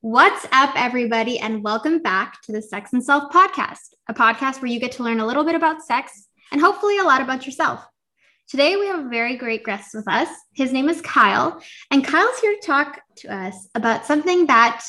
[0.00, 4.70] What's up, everybody, and welcome back to the Sex and Self podcast, a podcast where
[4.70, 7.84] you get to learn a little bit about sex and hopefully a lot about yourself.
[8.46, 10.28] Today, we have a very great guest with us.
[10.54, 14.86] His name is Kyle, and Kyle's here to talk to us about something that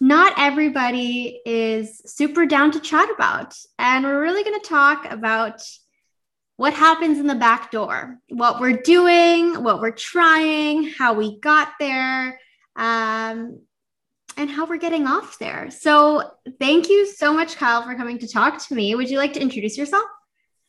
[0.00, 3.54] not everybody is super down to chat about.
[3.78, 5.60] And we're really going to talk about
[6.56, 11.72] what happens in the back door, what we're doing, what we're trying, how we got
[11.78, 12.40] there.
[12.74, 13.60] Um,
[14.36, 15.70] and how we're getting off there.
[15.70, 18.94] So, thank you so much, Kyle, for coming to talk to me.
[18.94, 20.04] Would you like to introduce yourself?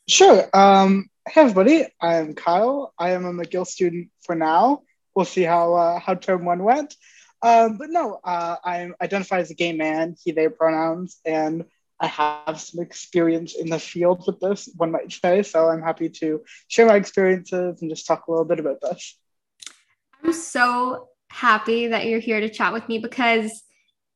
[0.07, 0.47] Sure.
[0.53, 1.87] Um, hey, everybody.
[1.99, 2.93] I'm Kyle.
[2.99, 4.83] I am a McGill student for now.
[5.15, 6.95] We'll see how uh, how term one went.
[7.41, 11.65] Um, but no, uh, I'm identified as a gay man, he, they pronouns, and
[11.99, 15.43] I have some experience in the field with this, one might say.
[15.43, 19.17] So I'm happy to share my experiences and just talk a little bit about this.
[20.23, 23.63] I'm so happy that you're here to chat with me because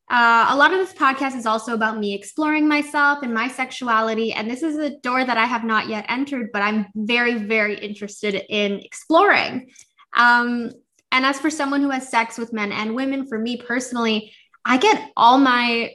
[0.09, 4.31] uh, a lot of this podcast is also about me exploring myself and my sexuality.
[4.33, 7.77] And this is a door that I have not yet entered, but I'm very, very
[7.77, 9.69] interested in exploring.
[10.15, 10.71] Um,
[11.11, 14.31] and as for someone who has sex with men and women, for me personally,
[14.65, 15.91] I get all my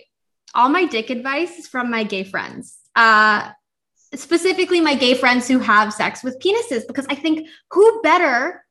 [0.55, 2.79] all my dick advice from my gay friends.
[2.95, 3.51] Uh,
[4.15, 8.64] specifically my gay friends who have sex with penises because I think who better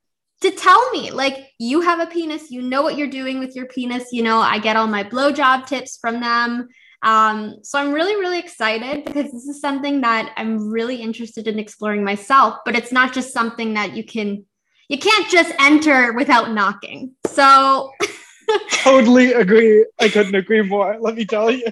[0.43, 3.65] to tell me like you have a penis you know what you're doing with your
[3.65, 6.67] penis you know i get all my blowjob tips from them.
[7.01, 11.59] Um, so i'm really really excited because this is something that i'm really interested in
[11.59, 14.45] exploring myself but it's not just something that you can
[14.89, 17.15] you can't just enter without knocking.
[17.27, 17.89] So
[18.71, 19.85] totally agree.
[19.99, 21.65] I couldn't agree more let me tell you.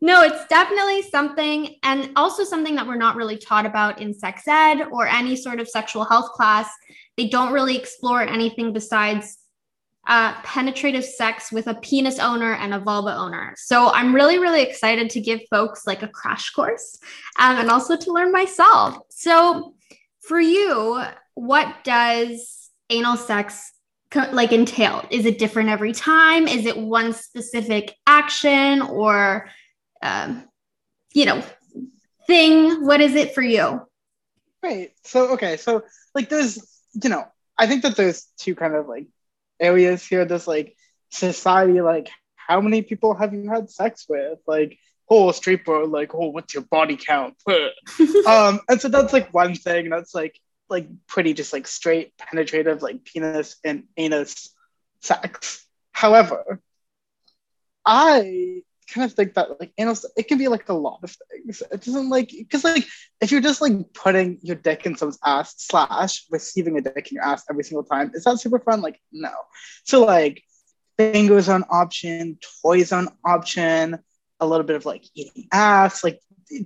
[0.00, 4.46] No it's definitely something and also something that we're not really taught about in sex
[4.46, 6.70] ed or any sort of sexual health class
[7.18, 9.38] they don't really explore anything besides
[10.06, 13.54] uh, penetrative sex with a penis owner and a vulva owner.
[13.58, 16.98] So I'm really, really excited to give folks like a crash course
[17.38, 18.98] um, and also to learn myself.
[19.10, 19.74] So
[20.20, 21.02] for you,
[21.34, 23.72] what does anal sex
[24.10, 25.04] co- like entail?
[25.10, 26.46] Is it different every time?
[26.46, 29.48] Is it one specific action or,
[30.02, 30.48] um,
[31.12, 31.42] you know,
[32.28, 32.86] thing?
[32.86, 33.82] What is it for you?
[34.62, 34.92] Right.
[35.04, 35.56] So, okay.
[35.56, 35.82] So,
[36.14, 37.26] like, there's you know,
[37.56, 39.06] I think that there's two kind of like
[39.60, 40.24] areas here.
[40.24, 40.76] There's like
[41.10, 44.38] society, like how many people have you had sex with?
[44.46, 44.78] Like,
[45.08, 47.34] oh, street bro, like, oh, what's your body count?
[48.26, 50.38] um, and so that's like one thing and that's like
[50.70, 54.54] like pretty just like straight penetrative, like penis and anus
[55.00, 55.66] sex.
[55.92, 56.60] However,
[57.84, 61.62] I kind of think that like anal it can be like a lot of things.
[61.70, 62.86] It doesn't like because like
[63.20, 67.16] if you're just like putting your dick in someone's ass slash receiving a dick in
[67.16, 68.80] your ass every single time is that super fun?
[68.80, 69.32] Like no.
[69.84, 70.42] So like
[70.96, 73.98] fingers on option toys on option
[74.40, 76.20] a little bit of like eating ass like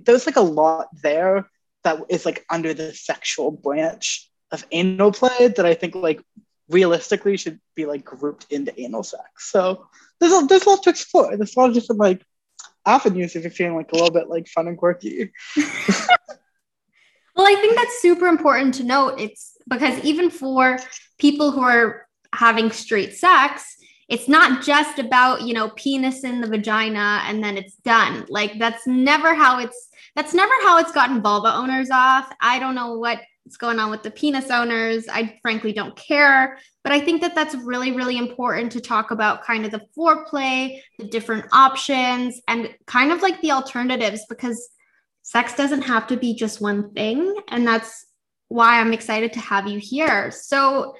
[0.05, 1.49] there's like a lot there
[1.83, 6.21] that is like under the sexual branch of anal play that i think like
[6.73, 9.87] realistically should be like grouped into anal sex so
[10.23, 11.35] there's a, there's a lot to explore.
[11.35, 12.25] There's a lot of different like
[12.85, 15.31] avenues if you're feeling like a little bit like fun and quirky.
[15.57, 19.19] well, I think that's super important to note.
[19.19, 20.79] It's because even for
[21.17, 23.75] people who are having straight sex,
[24.09, 28.25] it's not just about, you know, penis in the vagina and then it's done.
[28.29, 32.31] Like that's never how it's that's never how it's gotten vulva owners off.
[32.39, 35.07] I don't know what what's going on with the penis owners.
[35.09, 36.57] I frankly don't care.
[36.83, 40.79] But I think that that's really, really important to talk about kind of the foreplay,
[40.97, 44.69] the different options, and kind of like the alternatives because
[45.21, 47.35] sex doesn't have to be just one thing.
[47.49, 48.05] And that's
[48.47, 50.31] why I'm excited to have you here.
[50.31, 50.95] So,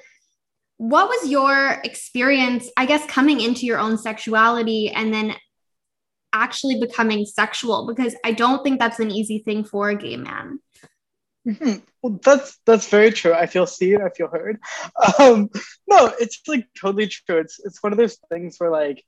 [0.78, 5.36] what was your experience, I guess, coming into your own sexuality and then
[6.34, 7.88] actually becoming sexual?
[7.88, 10.60] Because I don't think that's an easy thing for a gay man.
[11.48, 11.80] Mm-hmm.
[12.02, 13.34] Well, that's that's very true.
[13.34, 14.02] I feel seen.
[14.02, 14.60] I feel heard.
[15.20, 15.50] Um,
[15.88, 17.40] no, it's like totally true.
[17.40, 19.04] It's it's one of those things where like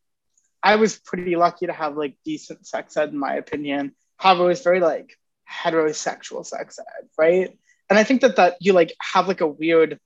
[0.62, 3.94] I was pretty lucky to have like decent sex ed in my opinion.
[4.18, 5.18] However, it was very like
[5.50, 7.58] heterosexual sex ed, right?
[7.90, 10.00] And I think that that you like have like a weird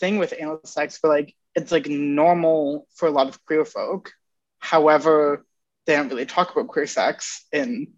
[0.00, 4.12] thing with anal sex where like it's like normal for a lot of queer folk.
[4.58, 5.44] However,
[5.86, 7.92] they don't really talk about queer sex in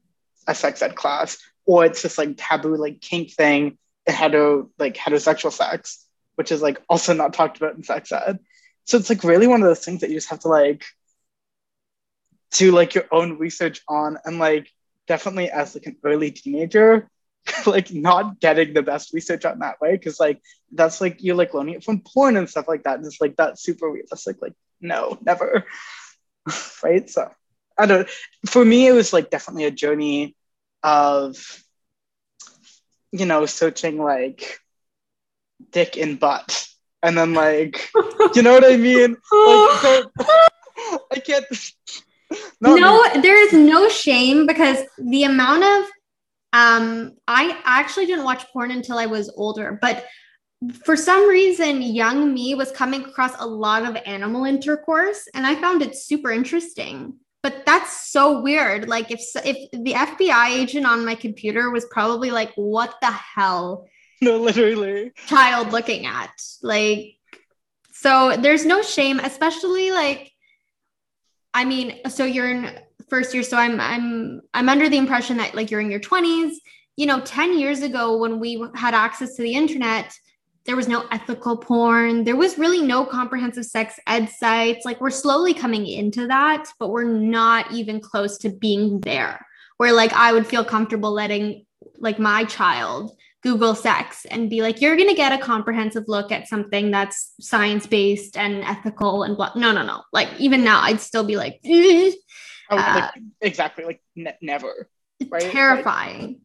[0.47, 1.39] a sex ed class
[1.69, 3.79] or it's just like taboo like kink thing
[4.09, 6.07] hetero like heterosexual sex
[6.37, 8.39] which is like also not talked about in sex ed
[8.85, 10.85] so it's like really one of those things that you just have to like
[12.53, 14.73] do like your own research on and like
[15.07, 17.09] definitely as like an early teenager
[17.67, 20.41] like not getting the best research on that way because like
[20.73, 23.37] that's like you're like learning it from porn and stuff like that and it's like
[23.37, 25.67] that's super realistic like no never
[26.83, 27.09] right?
[27.09, 27.31] So
[27.79, 28.09] I don't.
[28.47, 30.37] For me, it was like definitely a journey
[30.83, 31.63] of,
[33.13, 34.59] you know, searching like
[35.71, 36.69] dick and butt,
[37.03, 37.91] and then like,
[38.35, 39.11] you know what I mean?
[39.11, 40.07] Like,
[41.13, 41.47] I can't.
[42.61, 43.21] no, me.
[43.21, 45.91] there is no shame because the amount of
[46.53, 50.07] um I actually didn't watch porn until I was older, but
[50.85, 55.55] for some reason young me was coming across a lot of animal intercourse and I
[55.55, 57.15] found it super interesting.
[57.43, 58.89] But that's so weird.
[58.89, 63.87] Like if if the FBI agent on my computer was probably like what the hell?
[64.21, 65.13] No, literally.
[65.29, 66.33] Child looking at.
[66.61, 67.15] Like
[67.93, 70.33] so there's no shame especially like
[71.55, 75.55] I mean, so you're in first year, so I'm I'm I'm under the impression that
[75.55, 76.55] like you're in your 20s.
[76.97, 80.13] You know, 10 years ago when we had access to the internet,
[80.69, 82.25] there was no ethical porn.
[82.25, 84.85] There was really no comprehensive sex ed sites.
[84.85, 89.45] Like we're slowly coming into that, but we're not even close to being there.
[89.79, 91.65] Where like I would feel comfortable letting
[91.97, 96.31] like my child Google sex and be like, you're going to get a comprehensive look
[96.33, 99.53] at something that's science based and ethical and blah.
[99.57, 100.03] No, no, no.
[100.13, 102.13] Like, even now, I'd still be like, oh,
[102.73, 104.91] uh, like exactly, like ne- never.
[105.31, 105.41] Right?
[105.41, 106.41] Terrifying.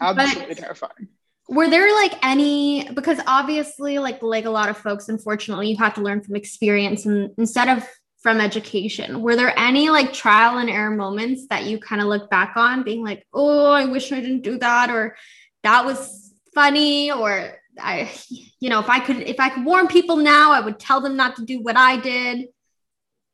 [0.00, 1.08] Like, absolutely but terrifying.
[1.48, 5.94] Were there like any, because obviously, like, like a lot of folks, unfortunately, you have
[5.94, 7.88] to learn from experience and instead of
[8.20, 9.22] from education.
[9.22, 12.82] Were there any like trial and error moments that you kind of look back on
[12.82, 14.90] being like, oh, I wish I didn't do that?
[14.90, 15.16] Or
[15.62, 20.16] that was funny or I, you know, if I could, if I could warn people
[20.16, 22.48] now, I would tell them not to do what I did.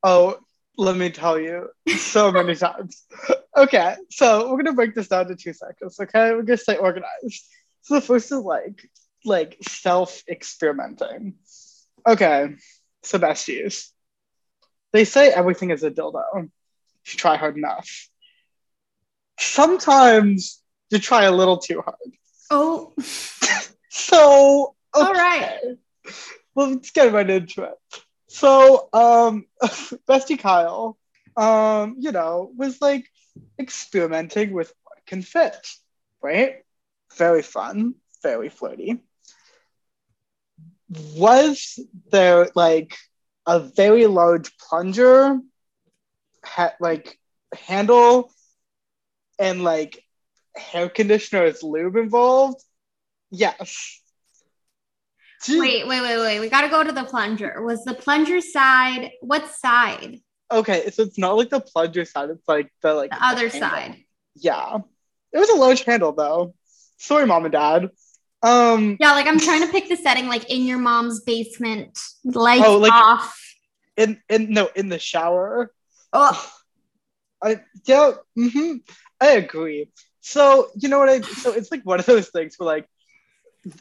[0.02, 0.38] Oh,
[0.76, 3.04] let me tell you so many times.
[3.56, 5.98] Okay, so we're gonna break this down to two seconds.
[5.98, 7.46] Okay, we're gonna stay organized.
[7.84, 8.88] So the first is like,
[9.24, 11.34] like self experimenting.
[12.06, 12.56] Okay,
[13.02, 13.90] so besties,
[14.92, 16.48] they say everything is a dildo.
[17.04, 18.08] If you try hard enough.
[19.38, 21.96] Sometimes you try a little too hard.
[22.50, 22.92] Oh.
[23.90, 25.06] so okay.
[25.06, 25.60] all right.
[26.54, 28.02] Well, let's get right into it.
[28.28, 30.96] So, um, Bestie Kyle,
[31.36, 33.06] um, you know, was like
[33.58, 35.56] experimenting with what can fit,
[36.22, 36.63] right?
[37.16, 39.00] Very fun, very flirty.
[41.16, 41.78] Was
[42.10, 42.96] there like
[43.46, 45.38] a very large plunger,
[46.44, 47.18] ha- like
[47.56, 48.30] handle,
[49.38, 50.02] and like
[50.56, 52.62] hair conditioner as lube involved?
[53.30, 54.00] Yes.
[55.48, 56.40] Wait, wait, wait, wait.
[56.40, 57.62] We got to go to the plunger.
[57.62, 60.20] Was the plunger side, what side?
[60.50, 63.70] Okay, so it's not like the plunger side, it's like the like the other handle.
[63.70, 63.96] side.
[64.36, 64.78] Yeah.
[65.32, 66.54] It was a large handle though.
[66.96, 67.90] Sorry, mom and dad.
[68.42, 72.64] Um Yeah, like I'm trying to pick the setting like in your mom's basement, lights
[72.66, 73.40] oh, like off.
[73.96, 75.72] In in no, in the shower.
[76.12, 76.50] Oh.
[77.42, 78.76] I yeah, mm-hmm.
[79.20, 79.90] I agree.
[80.20, 81.20] So you know what I?
[81.20, 82.88] So it's like one of those things where like,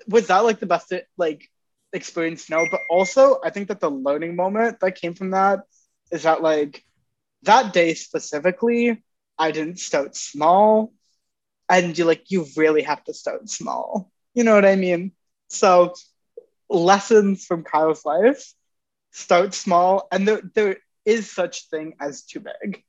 [0.07, 1.49] was that like the best like
[1.93, 2.49] experience?
[2.49, 5.61] No, but also I think that the learning moment that came from that
[6.11, 6.83] is that like
[7.43, 9.01] that day specifically,
[9.37, 10.93] I didn't start small,
[11.77, 14.11] and you like you really have to start small.
[14.33, 15.11] You know what I mean?
[15.49, 15.93] So
[16.69, 18.53] lessons from Kyle's life:
[19.11, 22.83] start small, and there there is such thing as too big.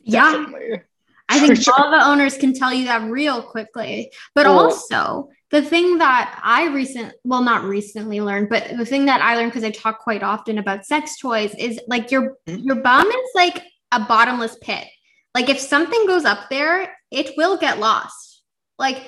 [0.00, 0.32] Yeah.
[0.32, 0.82] Definitely.
[1.28, 1.74] I think sure.
[1.76, 4.12] all the owners can tell you that real quickly.
[4.34, 4.58] But cool.
[4.58, 9.36] also, the thing that I recent well not recently learned, but the thing that I
[9.36, 12.58] learned because I talk quite often about sex toys is like your mm-hmm.
[12.58, 14.86] your bum is like a bottomless pit.
[15.34, 18.42] Like if something goes up there, it will get lost.
[18.78, 19.02] Like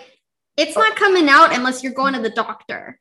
[0.56, 0.80] it's oh.
[0.80, 3.00] not coming out unless you're going to the doctor.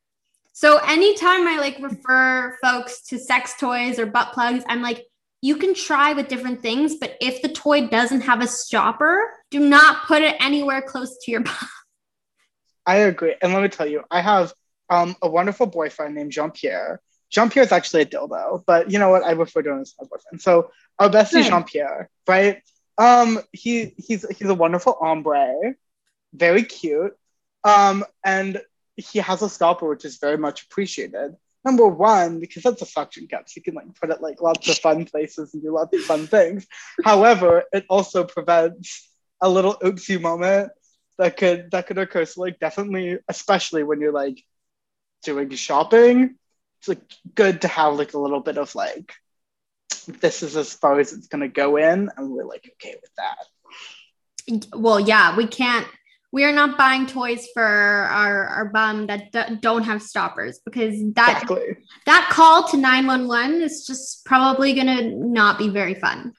[0.53, 5.05] So anytime I like refer folks to sex toys or butt plugs, I'm like,
[5.41, 9.60] you can try with different things, but if the toy doesn't have a stopper, do
[9.60, 11.57] not put it anywhere close to your butt.
[12.86, 13.36] I agree.
[13.41, 14.53] And let me tell you, I have
[14.89, 17.01] um, a wonderful boyfriend named Jean Pierre.
[17.29, 19.24] Jean Pierre is actually a dildo, but you know what?
[19.24, 20.41] I refer to him as my boyfriend.
[20.41, 20.69] So
[21.00, 22.62] our bestie Jean Pierre, right?
[22.97, 25.75] Um, he he's he's a wonderful hombre,
[26.33, 27.17] very cute.
[27.63, 28.62] Um, and
[28.95, 31.35] he has a stopper, which is very much appreciated
[31.65, 34.67] number one, because that's a suction cup, so you can like put it like lots
[34.69, 36.67] of fun places and do lots of fun things.
[37.03, 39.09] However, it also prevents
[39.41, 40.71] a little oopsie moment
[41.17, 42.25] that could that could occur.
[42.25, 44.43] So like definitely, especially when you're like
[45.23, 46.35] doing shopping,
[46.79, 47.01] it's like
[47.33, 49.13] good to have like a little bit of like
[50.05, 54.77] this is as far as it's gonna go in, and we're like okay with that.
[54.77, 55.88] Well, yeah, we can't
[56.31, 60.95] we are not buying toys for our, our bum that d- don't have stoppers because
[61.13, 61.77] that exactly.
[62.07, 66.33] that call to 911 is just probably going to not be very fun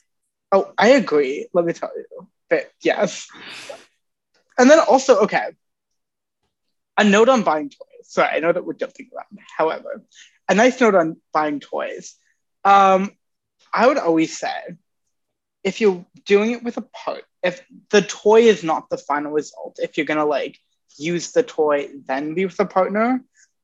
[0.55, 1.49] Oh, I agree.
[1.53, 2.29] Let me tell you.
[2.49, 3.27] But yes.
[4.57, 5.49] And then also, okay,
[6.97, 8.05] a note on buying toys.
[8.05, 9.41] Sorry, I know that we're jumping around.
[9.59, 10.05] However,
[10.49, 12.15] a nice note on buying toys.
[12.65, 13.11] Um,
[13.75, 14.55] I would always say
[15.65, 19.79] if you're doing it with a part, if the toy is not the final result,
[19.83, 20.59] if you're gonna like
[20.99, 23.23] use the toy then be with a partner,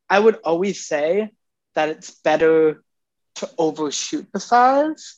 [0.08, 1.30] I would always say
[1.74, 2.82] that it's better
[3.36, 5.16] to overshoot the size.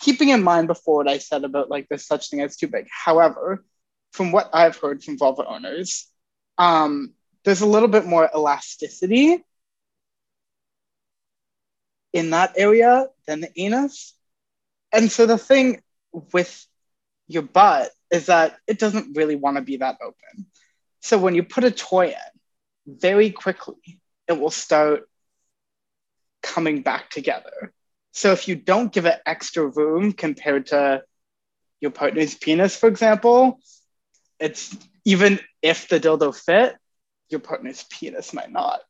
[0.00, 2.86] Keeping in mind before what I said about like there's such thing as too big.
[2.90, 3.64] However,
[4.12, 6.06] from what I've heard from vulva owners,
[6.58, 7.14] um,
[7.44, 9.44] there's a little bit more elasticity
[12.12, 14.15] in that area than the anus.
[14.96, 15.82] And so the thing
[16.32, 16.66] with
[17.28, 20.46] your butt is that it doesn't really want to be that open.
[21.00, 25.06] So when you put a toy in, very quickly it will start
[26.42, 27.74] coming back together.
[28.12, 31.02] So if you don't give it extra room compared to
[31.80, 33.60] your partner's penis, for example,
[34.40, 34.74] it's
[35.04, 36.74] even if the dildo fit,
[37.28, 38.80] your partner's penis might not,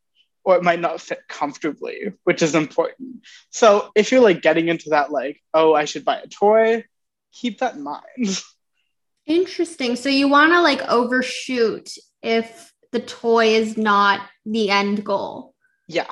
[0.47, 3.27] or it might not fit comfortably, which is important.
[3.51, 6.85] So if you're like getting into that, like, oh, I should buy a toy,
[7.33, 8.43] keep that in mind.
[9.27, 9.97] Interesting.
[9.97, 11.91] So you want to like overshoot
[12.23, 15.53] if the toy is not the end goal.
[15.89, 16.07] Yeah.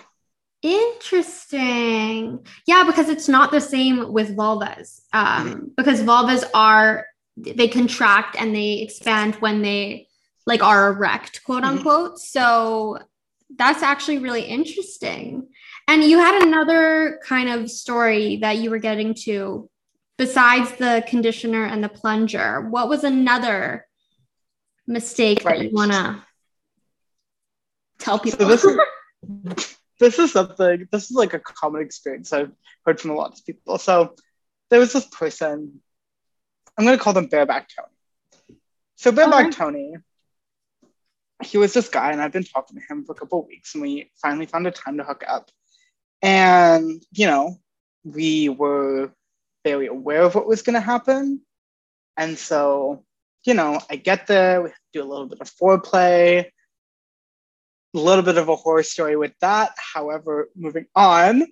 [0.62, 2.44] Interesting.
[2.66, 5.02] Yeah, because it's not the same with vulvas.
[5.12, 5.66] Um, mm-hmm.
[5.76, 10.08] because vulvas are they contract and they expand when they
[10.44, 11.78] like are erect, quote mm-hmm.
[11.78, 12.12] unquote.
[12.14, 12.18] Mm-hmm.
[12.18, 12.98] So
[13.56, 15.48] that's actually really interesting.
[15.86, 19.68] And you had another kind of story that you were getting to
[20.16, 22.62] besides the conditioner and the plunger.
[22.62, 23.86] What was another
[24.86, 25.58] mistake right.
[25.58, 26.22] that you want to
[27.98, 28.40] tell people?
[28.40, 32.52] So this, is, this is something, this is like a common experience I've
[32.86, 33.78] heard from a lot of people.
[33.78, 34.14] So
[34.70, 35.80] there was this person,
[36.78, 38.58] I'm going to call them Bareback Tony.
[38.96, 39.56] So Bareback okay.
[39.56, 39.94] Tony
[41.44, 43.74] he was this guy, and I've been talking to him for a couple of weeks,
[43.74, 45.50] and we finally found a time to hook up.
[46.22, 47.56] And you know,
[48.04, 49.12] we were
[49.64, 51.40] very aware of what was going to happen,
[52.16, 53.04] and so
[53.44, 56.46] you know, I get there, we do a little bit of foreplay,
[57.94, 59.72] a little bit of a horror story with that.
[59.76, 61.46] However, moving on,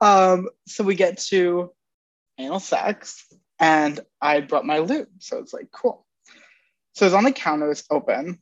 [0.00, 1.70] um, so we get to
[2.38, 3.26] anal sex,
[3.58, 6.06] and I brought my lube, so it's like cool.
[6.94, 8.40] So it's on the counter, it's open,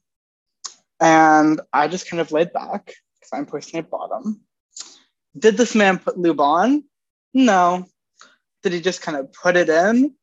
[1.03, 4.43] and I just kind of laid back because I'm pushing at bottom.
[5.37, 6.85] Did this man put lube on?
[7.35, 7.87] No.
[8.63, 10.15] Did he just kind of put it in?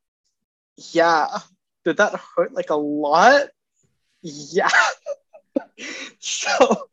[0.93, 1.27] Yeah.
[1.83, 3.47] Did that hurt like a lot?
[4.21, 4.69] Yeah.
[6.19, 6.87] so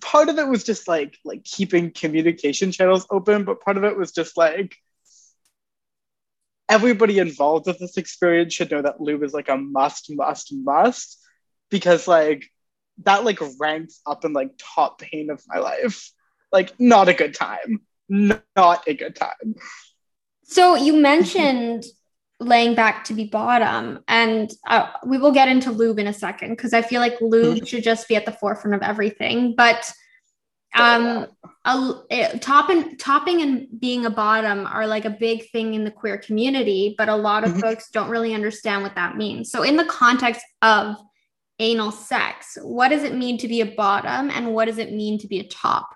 [0.00, 3.96] part of it was just like like keeping communication channels open, but part of it
[3.96, 4.74] was just like
[6.68, 11.20] everybody involved with this experience should know that lube is like a must, must, must.
[11.70, 12.50] Because like
[13.04, 16.10] that like ranks up in like top pain of my life.
[16.50, 17.82] Like not a good time.
[18.08, 19.54] Not a good time.
[20.44, 21.84] So you mentioned
[22.40, 26.50] laying back to be bottom and uh, we will get into lube in a second
[26.50, 27.64] because I feel like lube mm-hmm.
[27.64, 29.54] should just be at the forefront of everything.
[29.56, 29.90] But
[30.74, 31.26] um
[31.64, 35.84] a, a, top and topping and being a bottom are like a big thing in
[35.84, 37.60] the queer community but a lot of mm-hmm.
[37.60, 40.96] folks don't really understand what that means so in the context of
[41.62, 42.58] anal sex.
[42.60, 45.40] What does it mean to be a bottom and what does it mean to be
[45.40, 45.88] a top?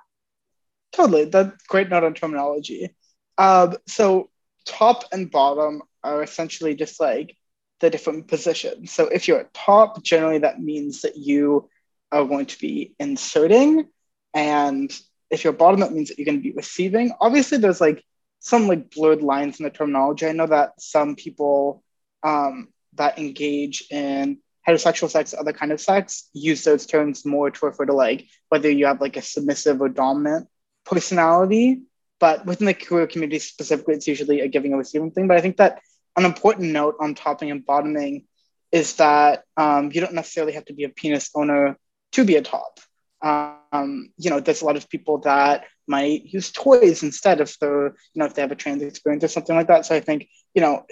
[0.92, 1.26] Totally.
[1.26, 2.94] That's great note on terminology.
[3.36, 4.30] Um, so,
[4.64, 7.36] top and bottom are essentially just like
[7.80, 8.92] the different positions.
[8.92, 11.68] So, if you're at top, generally that means that you
[12.12, 13.88] are going to be inserting.
[14.32, 14.90] And
[15.30, 17.12] if you're bottom, that means that you're going to be receiving.
[17.20, 18.02] Obviously, there's like
[18.38, 20.26] some like blurred lines in the terminology.
[20.26, 21.82] I know that some people
[22.22, 27.66] um, that engage in heterosexual sex, other kind of sex, use those terms more to
[27.66, 30.48] refer to like whether you have like a submissive or dominant
[30.84, 31.82] personality.
[32.18, 35.28] But within the queer community specifically, it's usually a giving and receiving thing.
[35.28, 35.80] But I think that
[36.16, 38.24] an important note on topping and bottoming
[38.72, 41.76] is that um, you don't necessarily have to be a penis owner
[42.12, 42.80] to be a top.
[43.22, 47.88] Um, you know, there's a lot of people that might use toys instead if they're,
[47.88, 49.86] you know, if they have a trans experience or something like that.
[49.86, 50.84] So I think, you know,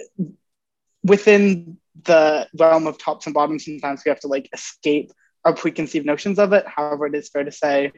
[1.03, 5.11] within the realm of tops and bottoms, sometimes we have to like escape
[5.43, 6.65] our preconceived notions of it.
[6.67, 7.91] However, it is fair to say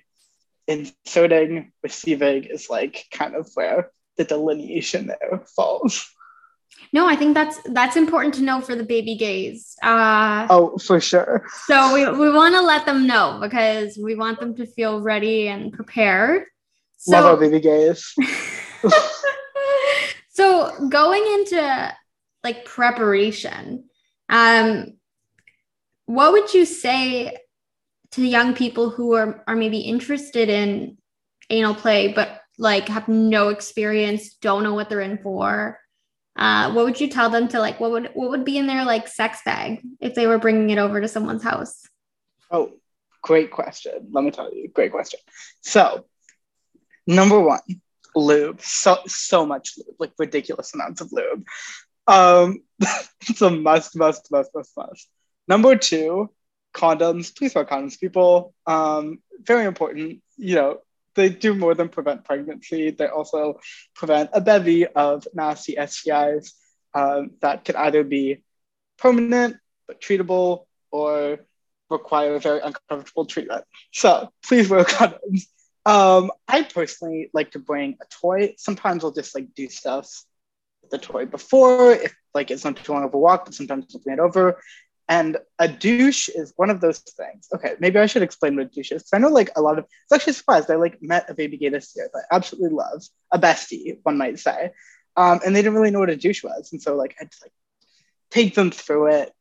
[0.67, 6.05] inserting, receiving is like kind of where the delineation there falls.
[6.93, 9.75] No, I think that's that's important to know for the baby gays.
[9.81, 11.45] Uh, oh, for sure.
[11.65, 15.47] So we, we want to let them know because we want them to feel ready
[15.47, 16.43] and prepared.
[16.97, 18.13] So, Love our baby gays.
[20.29, 21.93] so going into
[22.47, 23.83] like preparation.
[24.29, 24.93] Um,
[26.05, 27.35] what would you say
[28.11, 30.97] to young people who are, are maybe interested in
[31.49, 35.77] anal play, but like have no experience, don't know what they're in for?
[36.37, 37.81] Uh, what would you tell them to like?
[37.81, 40.77] What would what would be in their like sex bag if they were bringing it
[40.77, 41.81] over to someone's house?
[42.49, 42.73] Oh,
[43.21, 44.07] great question.
[44.11, 45.19] Let me tell you, great question.
[45.61, 46.05] So,
[47.07, 47.59] number one,
[48.15, 48.61] lube.
[48.61, 51.45] So so much lube, like ridiculous amounts of lube.
[52.07, 52.61] Um,
[53.29, 55.09] it's a must, must, must, must, must.
[55.47, 56.29] Number two,
[56.73, 57.35] condoms.
[57.35, 58.53] Please wear condoms, people.
[58.65, 60.21] Um, very important.
[60.37, 60.77] You know,
[61.15, 62.91] they do more than prevent pregnancy.
[62.91, 63.59] They also
[63.95, 66.51] prevent a bevy of nasty STIs
[66.93, 68.43] um, that could either be
[68.97, 71.39] permanent but treatable or
[71.89, 73.63] require very uncomfortable treatment.
[73.91, 75.47] So please wear condoms.
[75.85, 78.55] Um, I personally like to bring a toy.
[78.57, 80.09] Sometimes I'll just like do stuff
[80.89, 84.13] the toy before, if like it's not too long of a walk, but sometimes I'll
[84.13, 84.62] it over.
[85.10, 87.48] And a douche is one of those things.
[87.53, 89.03] Okay, maybe I should explain what a douche is.
[89.03, 90.70] Because I know like a lot of it's actually surprised.
[90.70, 94.17] I like met a baby gay this year that I absolutely love, a bestie, one
[94.17, 94.72] might say.
[95.15, 96.72] Um, and they didn't really know what a douche was.
[96.74, 97.53] And so like I had to like
[98.32, 99.32] take them through it.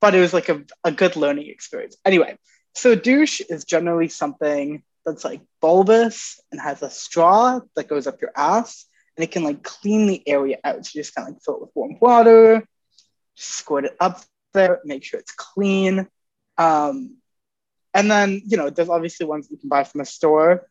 [0.00, 1.96] But it was like a, a good learning experience.
[2.04, 2.38] Anyway,
[2.74, 8.20] so douche is generally something that's like bulbous and has a straw that goes up
[8.20, 10.84] your ass and it can like clean the area out.
[10.84, 12.66] So you just kind of like fill it with warm water,
[13.34, 14.20] squirt it up
[14.52, 16.06] there, make sure it's clean.
[16.58, 17.16] Um,
[17.94, 20.68] and then, you know, there's obviously ones you can buy from a store.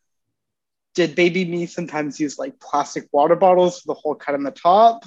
[0.93, 4.51] Did baby me sometimes use like plastic water bottles for the hole cut on the
[4.51, 5.05] top?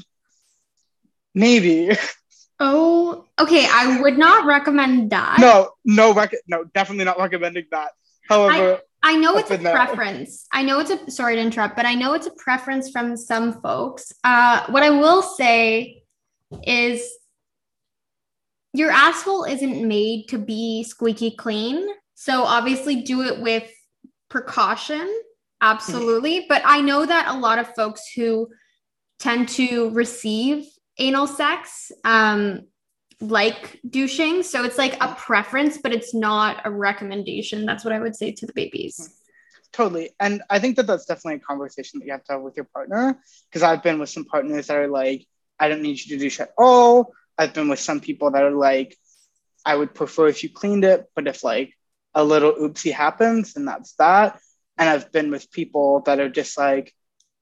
[1.34, 1.90] Maybe.
[2.60, 3.68] Oh, okay.
[3.70, 5.38] I would not recommend that.
[5.38, 7.92] No, no, rec- no, definitely not recommending that.
[8.28, 10.46] However, I know it's a preference.
[10.52, 13.60] I know it's a sorry to interrupt, but I know it's a preference from some
[13.60, 14.12] folks.
[14.24, 16.02] Uh, what I will say
[16.64, 17.08] is
[18.72, 21.88] your asshole isn't made to be squeaky clean.
[22.14, 23.70] So obviously do it with
[24.28, 25.22] precaution.
[25.60, 26.46] Absolutely.
[26.48, 28.48] but I know that a lot of folks who
[29.18, 30.66] tend to receive
[30.98, 32.67] anal sex um,
[33.20, 34.42] like douching.
[34.42, 37.66] So it's like a preference, but it's not a recommendation.
[37.66, 38.96] That's what I would say to the babies.
[38.96, 39.14] Hmm.
[39.70, 40.10] Totally.
[40.18, 42.64] And I think that that's definitely a conversation that you have to have with your
[42.64, 43.20] partner.
[43.48, 45.26] Because I've been with some partners that are like,
[45.60, 47.12] I don't need you to douche at all.
[47.36, 48.96] I've been with some people that are like,
[49.64, 51.74] I would prefer if you cleaned it, but if like
[52.14, 54.40] a little oopsie happens, then that's that.
[54.78, 56.94] And I've been with people that are just like,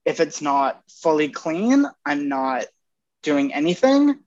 [0.05, 2.65] if it's not fully clean, I'm not
[3.23, 4.19] doing anything.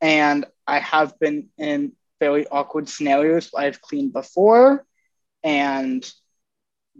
[0.00, 4.84] And I have been in very awkward scenarios I've cleaned before
[5.42, 6.08] and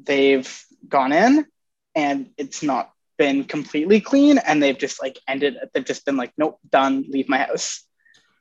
[0.02, 0.50] they've
[0.88, 1.46] gone in
[1.94, 6.32] and it's not been completely clean and they've just like ended they've just been like
[6.36, 7.84] nope done leave my house.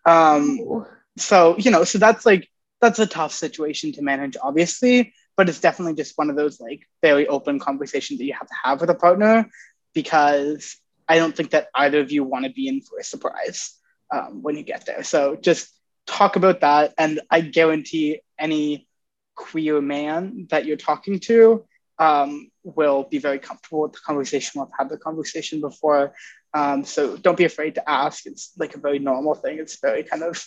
[0.05, 0.85] Um
[1.17, 2.49] so you know so that's like
[2.81, 6.81] that's a tough situation to manage obviously but it's definitely just one of those like
[7.01, 9.49] very open conversations that you have to have with a partner
[9.93, 10.77] because
[11.09, 13.78] i don't think that either of you want to be in for a surprise
[14.11, 15.03] um, when you get there.
[15.03, 15.69] So just
[16.07, 16.93] talk about that.
[16.97, 18.87] And I guarantee any
[19.35, 21.65] queer man that you're talking to
[21.97, 26.13] um, will be very comfortable with the conversation, have had the conversation before.
[26.53, 28.25] Um, so don't be afraid to ask.
[28.25, 29.59] It's like a very normal thing.
[29.59, 30.43] It's very kind of,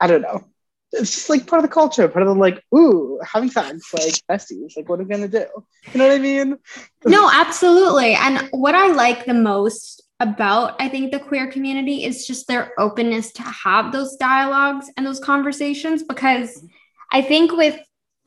[0.00, 0.44] I don't know.
[0.92, 4.14] It's just like part of the culture, part of the like, ooh, having sex, like
[4.30, 5.46] besties, like what are we gonna do?
[5.92, 6.58] You know what I mean?
[7.04, 8.14] no, absolutely.
[8.14, 12.72] And what I like the most about i think the queer community is just their
[12.78, 16.64] openness to have those dialogues and those conversations because
[17.12, 17.78] i think with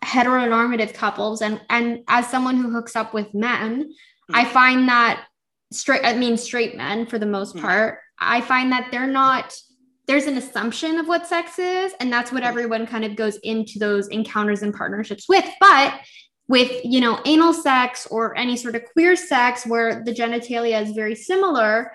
[0.04, 4.36] heteronormative couples and and as someone who hooks up with men mm-hmm.
[4.36, 5.25] i find that
[5.71, 7.65] straight i mean straight men for the most mm-hmm.
[7.65, 9.56] part i find that they're not
[10.08, 13.78] there's an assumption of what sex is and that's what everyone kind of goes into
[13.78, 15.99] those encounters and partnerships with but
[16.50, 20.92] with you know anal sex or any sort of queer sex where the genitalia is
[20.92, 21.94] very similar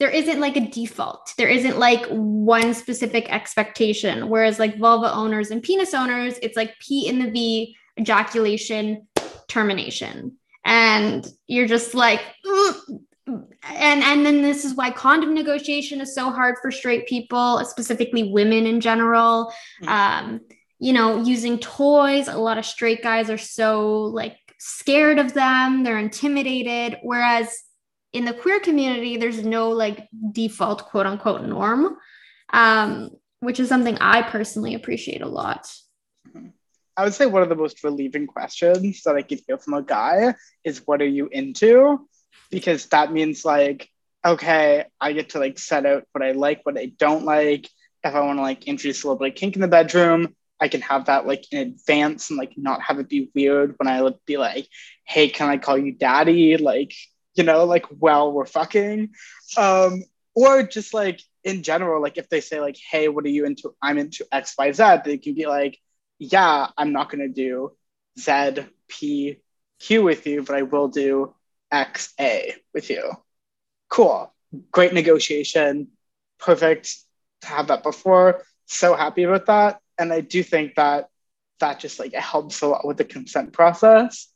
[0.00, 1.32] there isn't like a default.
[1.38, 4.28] There isn't like one specific expectation.
[4.28, 9.06] Whereas like vulva owners and penis owners it's like p in the v ejaculation
[9.48, 10.36] termination.
[10.64, 12.20] And you're just like
[13.26, 18.24] and and then this is why condom negotiation is so hard for straight people specifically
[18.24, 19.52] women in general.
[19.82, 19.88] Mm-hmm.
[19.88, 20.40] um
[20.84, 22.28] you know, using toys.
[22.28, 26.98] A lot of straight guys are so like scared of them, they're intimidated.
[27.02, 27.48] Whereas
[28.12, 31.96] in the queer community, there's no like default quote unquote norm,
[32.52, 35.66] um, which is something I personally appreciate a lot.
[36.98, 39.82] I would say one of the most relieving questions that I could hear from a
[39.82, 42.06] guy is, What are you into?
[42.50, 43.88] Because that means like
[44.22, 47.70] okay, I get to like set out what I like, what I don't like.
[48.02, 50.68] If I want to like introduce a little bit of kink in the bedroom, I
[50.68, 54.00] can have that like in advance and like not have it be weird when I
[54.02, 54.68] would be like,
[55.04, 56.56] hey, can I call you daddy?
[56.56, 56.94] Like,
[57.34, 59.10] you know, like while we're fucking.
[59.56, 63.44] Um, or just like in general, like if they say like, hey, what are you
[63.44, 63.74] into?
[63.82, 65.78] I'm into X, Y, Z, they can be like,
[66.18, 67.72] yeah, I'm not gonna do
[68.18, 69.36] Z, P,
[69.80, 71.34] Q with you, but I will do
[71.70, 73.12] X, A with you.
[73.88, 74.32] Cool.
[74.70, 75.88] Great negotiation.
[76.38, 76.96] Perfect
[77.42, 78.42] to have that before.
[78.66, 79.80] So happy about that.
[79.98, 81.08] And I do think that
[81.60, 84.28] that just like it helps a lot with the consent process.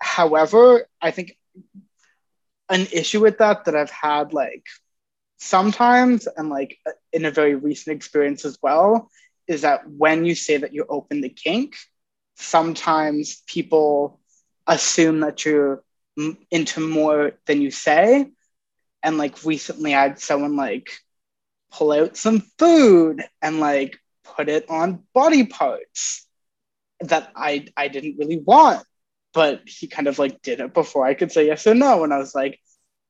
[0.00, 1.36] However, I think
[2.68, 4.64] an issue with that that I've had like
[5.38, 6.78] sometimes and like
[7.12, 9.10] in a very recent experience as well
[9.46, 11.76] is that when you say that you're open to kink,
[12.36, 14.20] sometimes people
[14.66, 15.82] assume that you're
[16.50, 18.30] into more than you say.
[19.02, 20.90] And like recently, I had someone like
[21.72, 23.98] pull out some food and like
[24.36, 26.26] put it on body parts
[27.00, 28.84] that I I didn't really want,
[29.32, 32.04] but he kind of like did it before I could say yes or no.
[32.04, 32.58] And I was like,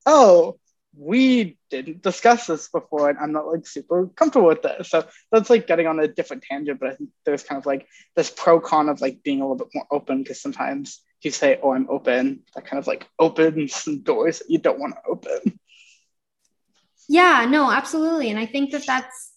[0.06, 0.58] oh,
[0.96, 4.90] we didn't discuss this before and I'm not like super comfortable with this.
[4.90, 7.86] So that's like getting on a different tangent, but I think there's kind of like
[8.16, 11.60] this pro con of like being a little bit more open because sometimes you say,
[11.62, 15.10] Oh, I'm open, that kind of like opens some doors that you don't want to
[15.10, 15.60] open.
[17.08, 18.30] Yeah, no, absolutely.
[18.30, 19.29] And I think that that's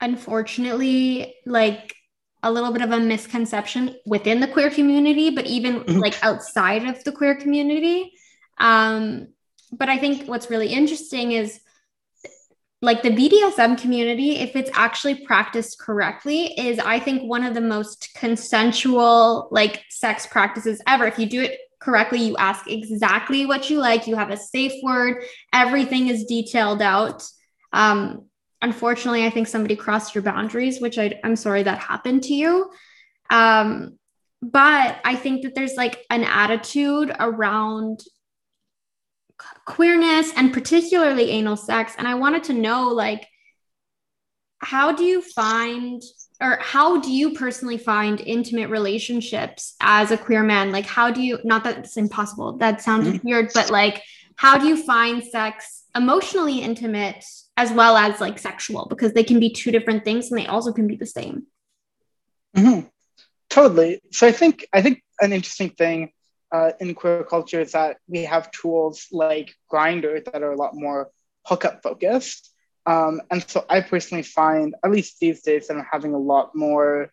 [0.00, 1.94] unfortunately like
[2.42, 7.02] a little bit of a misconception within the queer community, but even like outside of
[7.04, 8.12] the queer community.
[8.58, 9.28] Um,
[9.72, 11.60] but I think what's really interesting is
[12.82, 17.60] like the BDSM community, if it's actually practiced correctly, is I think one of the
[17.60, 21.06] most consensual like sex practices ever.
[21.06, 24.72] If you do it correctly, you ask exactly what you like, you have a safe
[24.82, 27.22] word, everything is detailed out.
[27.72, 28.29] Um,
[28.62, 32.70] unfortunately, I think somebody crossed your boundaries, which I, I'm sorry that happened to you.
[33.30, 33.98] Um,
[34.42, 38.02] but I think that there's like an attitude around
[39.66, 41.94] queerness and particularly anal sex.
[41.98, 43.26] And I wanted to know, like,
[44.58, 46.02] how do you find
[46.42, 50.72] or how do you personally find intimate relationships as a queer man?
[50.72, 53.28] Like, how do you, not that it's impossible, that sounds mm-hmm.
[53.28, 54.02] weird, but like,
[54.36, 57.24] how do you find sex emotionally intimate
[57.60, 58.86] as well as like sexual?
[58.92, 61.36] Because they can be two different things and they also can be the same.
[62.56, 62.80] Mm-hmm.
[63.56, 64.00] Totally.
[64.16, 65.98] So I think, I think an interesting thing
[66.56, 70.74] uh, in queer culture is that we have tools like Grindr that are a lot
[70.74, 71.10] more
[71.48, 72.42] hookup focused.
[72.86, 76.46] Um, and so I personally find, at least these days, that I'm having a lot
[76.54, 77.12] more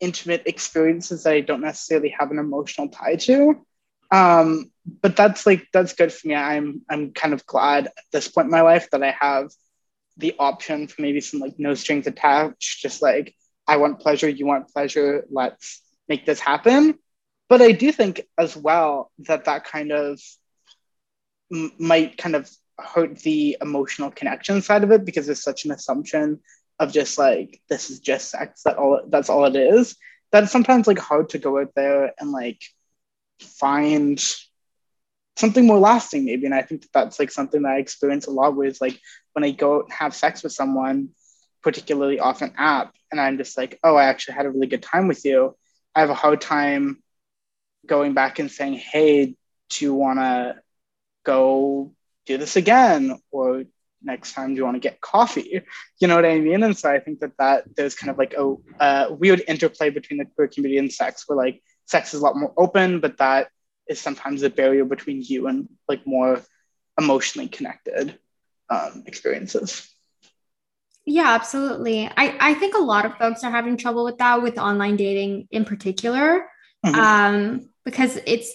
[0.00, 3.66] intimate experiences that I don't necessarily have an emotional tie to.
[4.14, 4.70] Um,
[5.02, 6.34] but that's like that's good for me.
[6.34, 9.50] I'm I'm kind of glad at this point in my life that I have
[10.18, 13.34] the option for maybe some like no strings attached, just like
[13.66, 16.98] I want pleasure, you want pleasure, let's make this happen
[17.48, 20.20] but I do think as well that that kind of
[21.52, 25.72] m- might kind of hurt the emotional connection side of it because there's such an
[25.72, 26.40] assumption
[26.78, 29.96] of just like this is just sex that all that's all it is
[30.32, 32.60] That's sometimes like hard to go out there and like
[33.40, 34.22] find
[35.36, 38.30] something more lasting maybe and i think that that's like something that i experience a
[38.30, 38.98] lot with like
[39.32, 41.08] when i go and have sex with someone
[41.62, 44.82] particularly off an app and i'm just like oh i actually had a really good
[44.82, 45.56] time with you
[45.94, 47.02] i have a hard time
[47.86, 49.34] going back and saying, hey,
[49.70, 50.56] do you want to
[51.24, 51.92] go
[52.26, 53.18] do this again?
[53.30, 53.64] Or
[54.02, 55.62] next time, do you want to get coffee?
[56.00, 56.62] You know what I mean?
[56.62, 60.18] And so I think that, that there's kind of like a, a weird interplay between
[60.18, 63.48] the queer community and sex, where like sex is a lot more open, but that
[63.88, 66.40] is sometimes a barrier between you and like more
[66.98, 68.18] emotionally connected
[68.70, 69.90] um, experiences.
[71.06, 72.06] Yeah, absolutely.
[72.06, 75.48] I, I think a lot of folks are having trouble with that with online dating
[75.50, 76.46] in particular.
[76.84, 76.98] Mm-hmm.
[76.98, 78.52] Um, because it's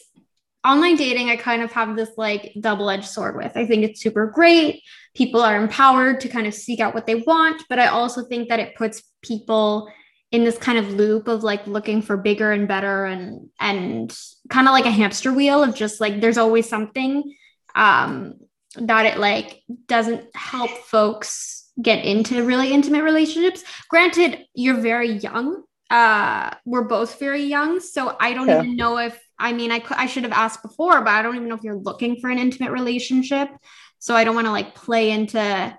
[0.66, 3.52] online dating, I kind of have this like double edged sword with.
[3.56, 4.82] I think it's super great.
[5.16, 8.50] People are empowered to kind of seek out what they want, but I also think
[8.50, 9.92] that it puts people
[10.32, 14.16] in this kind of loop of like looking for bigger and better and and
[14.50, 17.36] kind of like a hamster wheel of just like there's always something
[17.76, 18.36] um
[18.76, 23.64] that it like doesn't help folks get into really intimate relationships.
[23.90, 25.64] Granted you're very young.
[25.90, 28.62] Uh we're both very young so i don't yeah.
[28.62, 31.36] even know if i mean i could i should have asked before but i don't
[31.36, 33.50] even know if you're looking for an intimate relationship.
[33.98, 35.76] So i don't want to like play into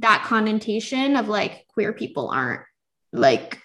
[0.00, 2.62] that connotation of like queer people aren't
[3.12, 3.60] like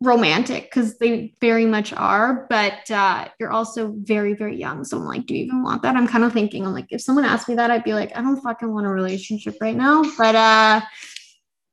[0.00, 4.82] romantic because they very much are, but uh, you're also very, very young.
[4.84, 5.94] So I'm like, do you even want that?
[5.94, 8.22] I'm kind of thinking, I'm like, if someone asked me that, I'd be like, I
[8.22, 10.02] don't fucking want a relationship right now.
[10.16, 10.80] But uh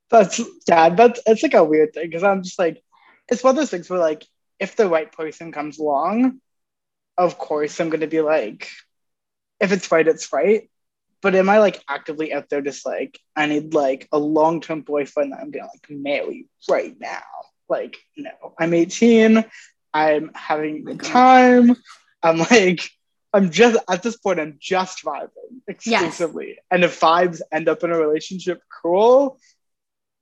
[0.09, 2.81] that's yeah, that's it's like a weird thing because I'm just like,
[3.29, 4.25] it's one of those things where like
[4.59, 6.39] if the right person comes along,
[7.17, 8.69] of course I'm gonna be like,
[9.59, 10.69] if it's right, it's right.
[11.21, 14.81] But am I like actively out there just like I need like a long term
[14.81, 17.21] boyfriend that I'm gonna like marry right now?
[17.69, 19.43] Like, no, I'm 18.
[19.93, 21.75] I'm having a good time.
[22.23, 22.89] I'm like,
[23.33, 26.55] I'm just at this point, I'm just vibing exclusively.
[26.55, 26.57] Yes.
[26.71, 29.39] And if vibes end up in a relationship, cool.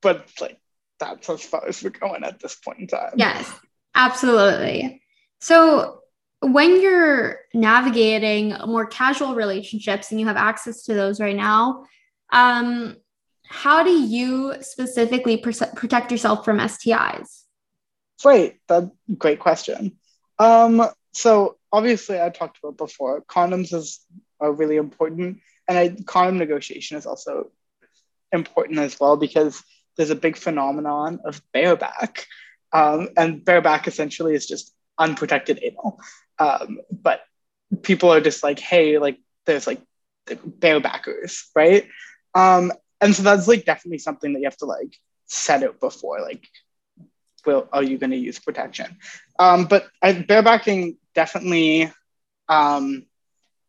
[0.01, 0.59] But like,
[0.99, 3.13] that's as far as we're going at this point in time.
[3.15, 3.51] Yes,
[3.93, 5.01] absolutely.
[5.39, 6.01] So,
[6.41, 11.85] when you're navigating more casual relationships and you have access to those right now,
[12.31, 12.97] um,
[13.49, 17.43] how do you specifically protect yourself from STIs?
[18.21, 19.97] Great, that great question.
[20.39, 24.05] Um, so obviously, I talked about before, condoms is
[24.39, 27.51] are really important, and I, condom negotiation is also
[28.31, 29.63] important as well because
[29.95, 32.25] there's a big phenomenon of bareback,
[32.73, 35.99] um, and bareback essentially is just unprotected anal.
[36.37, 37.21] Um, but
[37.81, 39.81] people are just like, hey, like there's like
[40.27, 41.87] barebackers, right?
[42.33, 46.21] Um, and so that's like definitely something that you have to like set out before
[46.21, 46.47] like
[47.45, 48.97] will are you going to use protection?
[49.37, 51.91] Um, but I, barebacking definitely
[52.49, 53.05] um,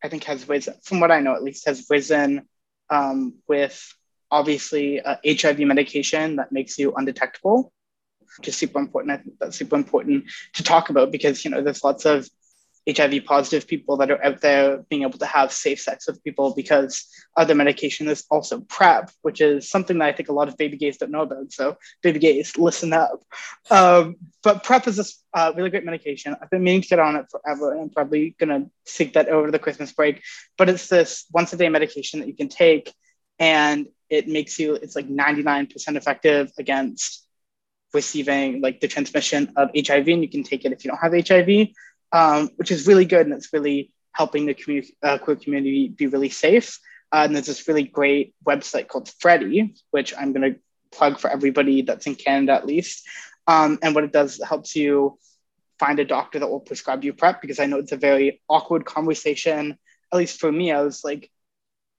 [0.04, 2.46] i think has risen from what i know at least has risen
[2.90, 3.94] um, with
[4.30, 7.72] obviously uh, hiv medication that makes you undetectable
[8.38, 11.62] which is super important i think that's super important to talk about because you know
[11.62, 12.28] there's lots of
[12.88, 16.54] HIV positive people that are out there being able to have safe sex with people
[16.54, 20.56] because other medication is also PrEP, which is something that I think a lot of
[20.56, 21.52] baby gays don't know about.
[21.52, 23.24] So, baby gays, listen up.
[23.70, 26.36] Um, but PrEP is a uh, really great medication.
[26.40, 29.28] I've been meaning to get on it forever, and I'm probably going to seek that
[29.28, 30.22] over the Christmas break.
[30.56, 32.94] But it's this once a day medication that you can take,
[33.40, 37.26] and it makes you, it's like 99% effective against
[37.92, 41.26] receiving like the transmission of HIV, and you can take it if you don't have
[41.26, 41.68] HIV
[42.12, 46.30] um, which is really good and it's really helping the uh, queer community be really
[46.30, 46.78] safe.
[47.12, 51.30] Uh, and there's this really great website called Freddie, which I'm going to plug for
[51.30, 53.06] everybody that's in Canada at least.
[53.46, 55.18] Um, and what it does it helps you
[55.78, 58.84] find a doctor that will prescribe you PrEP because I know it's a very awkward
[58.84, 59.78] conversation.
[60.12, 61.30] At least for me, I was like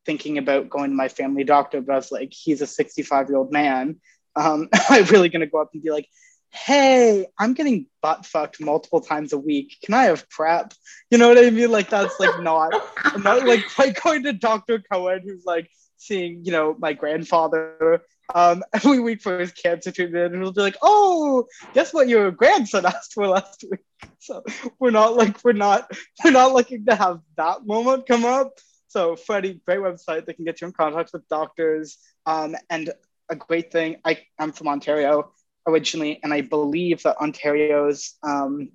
[0.06, 3.38] thinking about going to my family doctor, but I was like, he's a 65 year
[3.38, 3.98] old man.
[4.36, 6.10] Um, am I really going to go up and be like,
[6.51, 9.77] hey, I'm getting butt fucked multiple times a week.
[9.83, 10.73] Can I have PrEP?
[11.12, 11.71] You know what I mean?
[11.71, 12.73] Like that's like not,
[13.19, 14.83] not like going to Dr.
[14.91, 18.01] Cohen who's like seeing, you know, my grandfather
[18.36, 22.31] um every week for his cancer treatment and he'll be like, oh, guess what your
[22.31, 23.81] grandson asked for last week.
[24.19, 24.43] So
[24.79, 25.91] we're not like we're not
[26.23, 28.53] we're not looking to have that moment come up.
[28.88, 31.97] So Freddie, great website that can get you in contact with doctors.
[32.25, 32.91] Um, and
[33.29, 35.31] a great thing, I, I'm from Ontario
[35.67, 38.69] originally, and I believe that Ontario's um,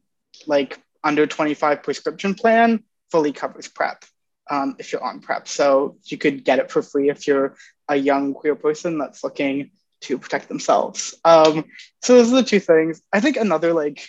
[0.47, 4.05] like under 25 prescription plan fully covers PrEP
[4.51, 5.49] um, if you're on PrEP.
[5.49, 7.57] So you could get it for free if you're
[7.89, 9.71] a young queer person that's looking
[10.03, 11.15] to protect themselves.
[11.25, 11.65] Um,
[12.03, 13.03] so those are the two things.
[13.13, 14.07] I think another like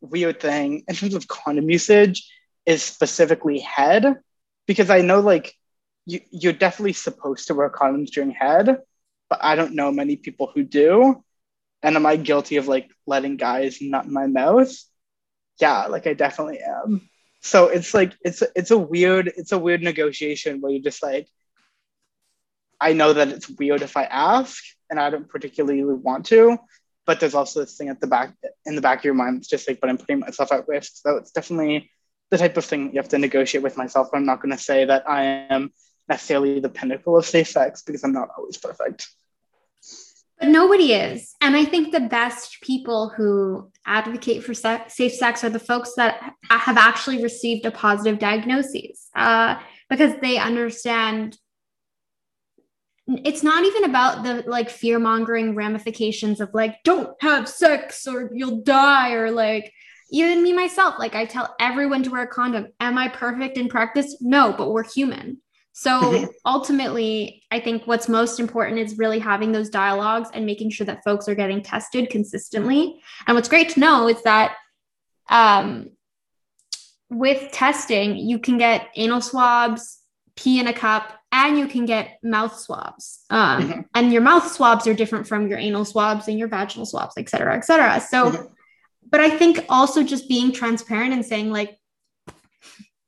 [0.00, 2.28] weird thing in terms of condom usage
[2.66, 4.16] is specifically head,
[4.66, 5.54] because I know like
[6.06, 8.78] you, you're definitely supposed to wear condoms during head,
[9.28, 11.24] but I don't know many people who do.
[11.82, 14.72] And am I guilty of like letting guys nut in my mouth?
[15.60, 17.08] Yeah, like I definitely am.
[17.40, 21.28] So it's like it's it's a weird it's a weird negotiation where you just like
[22.80, 26.58] I know that it's weird if I ask and I don't particularly want to,
[27.06, 28.34] but there's also this thing at the back
[28.64, 30.96] in the back of your mind it's just like but I'm putting myself at risk.
[30.96, 31.90] So it's definitely
[32.30, 34.08] the type of thing you have to negotiate with myself.
[34.12, 35.72] I'm not going to say that I am
[36.08, 39.08] necessarily the pinnacle of safe sex because I'm not always perfect.
[40.38, 41.34] But nobody is.
[41.40, 45.94] And I think the best people who advocate for se- safe sex are the folks
[45.96, 51.38] that have actually received a positive diagnosis uh, because they understand
[53.08, 58.30] it's not even about the like fear mongering ramifications of like, don't have sex or
[58.34, 59.72] you'll die, or like,
[60.10, 62.68] even me myself, like I tell everyone to wear a condom.
[62.80, 64.16] Am I perfect in practice?
[64.20, 65.38] No, but we're human.
[65.78, 70.86] So ultimately, I think what's most important is really having those dialogues and making sure
[70.86, 73.02] that folks are getting tested consistently.
[73.26, 74.56] And what's great to know is that
[75.28, 75.90] um,
[77.10, 79.98] with testing, you can get anal swabs,
[80.34, 83.26] pee in a cup, and you can get mouth swabs.
[83.28, 83.80] Um, mm-hmm.
[83.94, 87.28] And your mouth swabs are different from your anal swabs and your vaginal swabs, et
[87.28, 88.00] cetera, et cetera.
[88.00, 88.46] So mm-hmm.
[89.10, 91.78] but I think also just being transparent and saying like,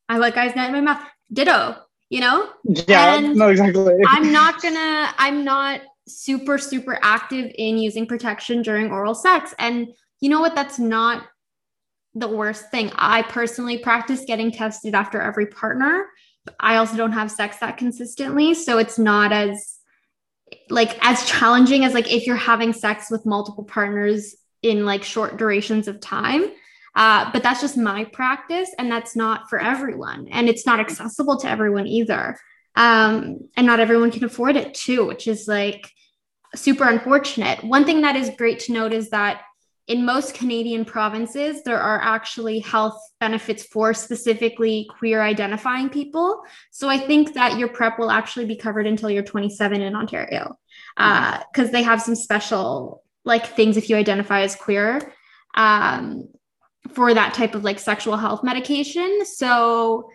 [0.06, 1.02] I like guys not in my mouth.
[1.32, 1.76] Ditto,
[2.10, 2.50] you know?
[2.64, 3.94] Yeah, and no, exactly.
[4.06, 9.54] I'm not gonna, I'm not super, super active in using protection during oral sex.
[9.58, 9.88] And
[10.20, 10.54] you know what?
[10.54, 11.24] That's not
[12.14, 12.90] the worst thing.
[12.94, 16.06] I personally practice getting tested after every partner.
[16.58, 18.54] I also don't have sex that consistently.
[18.54, 19.76] So it's not as
[20.70, 25.36] like as challenging as like if you're having sex with multiple partners in like short
[25.36, 26.50] durations of time.
[26.98, 31.38] Uh, but that's just my practice, and that's not for everyone, and it's not accessible
[31.38, 32.36] to everyone either.
[32.74, 35.88] Um, and not everyone can afford it too, which is like
[36.56, 37.62] super unfortunate.
[37.62, 39.42] One thing that is great to note is that
[39.86, 46.42] in most Canadian provinces, there are actually health benefits for specifically queer identifying people.
[46.72, 50.58] So I think that your PrEP will actually be covered until you're 27 in Ontario
[50.96, 55.12] because uh, they have some special like things if you identify as queer
[55.54, 56.28] um,
[56.92, 59.24] for that type of like sexual health medication.
[59.24, 60.08] So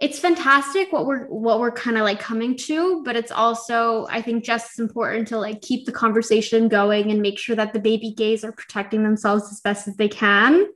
[0.00, 4.20] it's fantastic what we're what we're kind of like coming to but it's also i
[4.20, 7.78] think just as important to like keep the conversation going and make sure that the
[7.78, 10.66] baby gays are protecting themselves as best as they can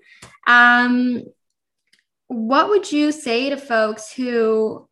[0.47, 1.23] um
[2.29, 4.87] what would you say to folks who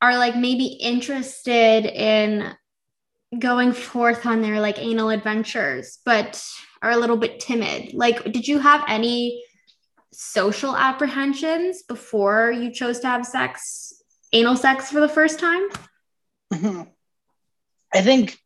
[0.00, 2.54] are like maybe interested in
[3.38, 6.42] going forth on their like anal adventures but
[6.82, 9.42] are a little bit timid like did you have any
[10.18, 15.68] social apprehensions before you chose to have sex, anal sex for the first time?
[16.52, 16.82] Mm-hmm.
[17.92, 18.38] I think,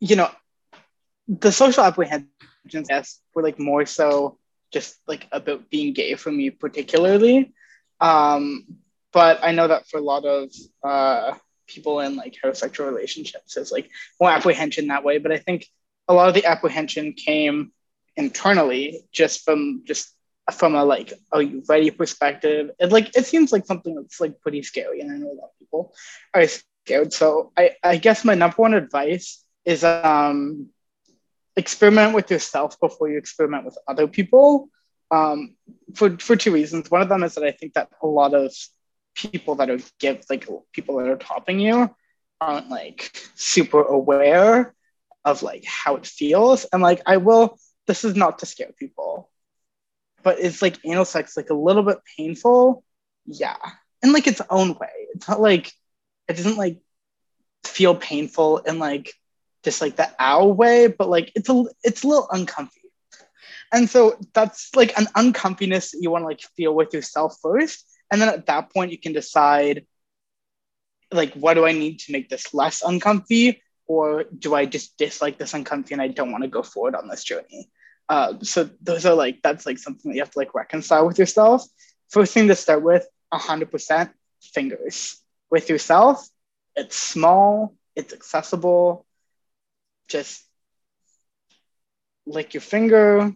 [0.00, 0.30] you know,
[1.28, 2.30] the social apprehensions,
[2.88, 4.38] yes, were like more so
[4.72, 7.52] just like about being gay for me, particularly.
[8.00, 8.64] Um,
[9.12, 10.50] but I know that for a lot of
[10.82, 11.34] uh,
[11.66, 15.18] people in like heterosexual relationships, there's like more apprehension that way.
[15.18, 15.66] But I think
[16.12, 17.72] a lot of the apprehension came
[18.16, 20.14] internally just from just
[20.52, 22.70] from a like a ready perspective.
[22.78, 25.50] It like it seems like something that's like pretty scary and i know a lot
[25.52, 25.94] of people
[26.34, 27.12] are scared.
[27.12, 30.68] So i i guess my number one advice is um
[31.56, 34.68] experiment with yourself before you experiment with other people.
[35.10, 35.56] Um
[35.94, 36.90] for for two reasons.
[36.90, 38.52] One of them is that i think that a lot of
[39.14, 41.94] people that are give like people that are topping you
[42.40, 44.74] aren't like super aware
[45.24, 46.64] of like how it feels.
[46.72, 49.30] And like i will this is not to scare people
[50.22, 52.84] but it's like anal sex like a little bit painful.
[53.26, 53.56] Yeah.
[54.02, 55.08] In like its own way.
[55.14, 55.72] It's not like
[56.28, 56.80] it doesn't like
[57.64, 59.12] feel painful in like
[59.62, 62.80] just like the ow way but like it's a it's a little uncomfy.
[63.72, 67.86] And so that's like an uncomfiness that you want to like feel with yourself first.
[68.10, 69.86] And then at that point you can decide
[71.12, 75.38] like what do i need to make this less uncomfy or do i just dislike
[75.38, 77.68] this uncomfy and i don't want to go forward on this journey
[78.08, 81.18] uh, so those are like that's like something that you have to like reconcile with
[81.18, 81.64] yourself.
[82.10, 84.10] First thing to start with, 100%
[84.42, 85.18] fingers
[85.50, 86.28] with yourself.
[86.76, 89.06] It's small, it's accessible.
[90.08, 90.44] Just
[92.26, 93.34] lick your finger,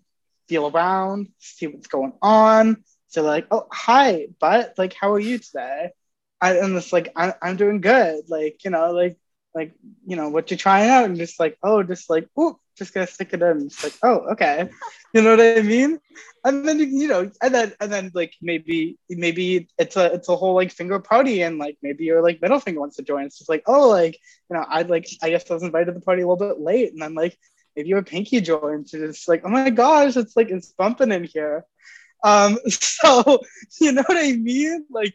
[0.48, 2.84] feel around, see what's going on.
[3.08, 5.90] So like, oh hi, but like, how are you today?
[6.38, 8.28] I, and it's like I, I'm doing good.
[8.28, 9.16] Like you know, like
[9.56, 9.72] like
[10.06, 13.06] you know what you're trying out, and just like oh, just like oh, just gonna
[13.06, 13.62] stick it in.
[13.62, 14.68] It's like, oh, okay.
[15.14, 15.98] You know what I mean?
[16.44, 20.36] And then you know, and then and then like maybe maybe it's a it's a
[20.36, 23.24] whole like finger party and like maybe your like middle finger wants to join.
[23.24, 24.18] It's just like, oh, like,
[24.50, 26.60] you know, I'd like I guess I was invited to the party a little bit
[26.60, 26.92] late.
[26.92, 27.38] And then like
[27.74, 28.92] maybe your pinky joins.
[28.92, 31.64] And it's like, oh my gosh, it's like it's bumping in here.
[32.22, 33.40] Um, so
[33.80, 34.84] you know what I mean?
[34.90, 35.14] Like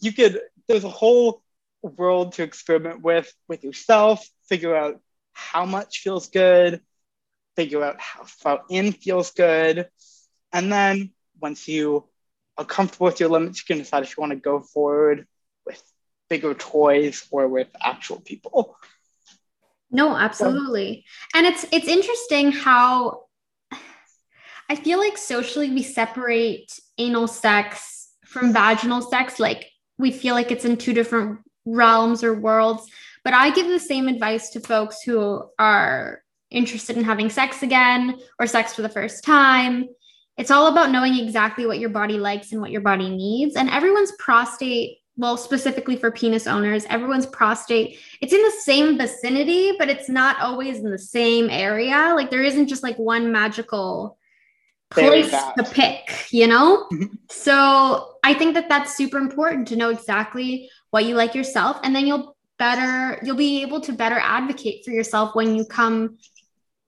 [0.00, 1.42] you could there's a whole
[1.82, 5.00] world to experiment with with yourself, figure out
[5.32, 6.80] how much feels good,
[7.56, 9.88] figure out how far in feels good.
[10.52, 12.04] And then once you
[12.56, 15.26] are comfortable with your limits, you can decide if you want to go forward
[15.64, 15.80] with
[16.28, 18.76] bigger toys or with actual people.
[19.90, 21.04] No, absolutely.
[21.34, 23.24] And it's it's interesting how
[24.68, 29.40] I feel like socially we separate anal sex from vaginal sex.
[29.40, 31.40] Like we feel like it's in two different
[31.74, 32.86] realms or worlds.
[33.24, 38.18] But I give the same advice to folks who are interested in having sex again
[38.38, 39.88] or sex for the first time.
[40.36, 43.56] It's all about knowing exactly what your body likes and what your body needs.
[43.56, 49.72] And everyone's prostate, well, specifically for penis owners, everyone's prostate, it's in the same vicinity,
[49.78, 52.12] but it's not always in the same area.
[52.14, 54.16] Like there isn't just like one magical
[54.90, 56.86] place to pick, you know?
[56.92, 57.14] Mm-hmm.
[57.28, 61.78] so I think that that's super important to know exactly what you like yourself.
[61.82, 66.18] And then you'll better, you'll be able to better advocate for yourself when you come